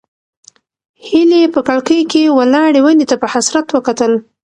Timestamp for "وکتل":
3.71-4.11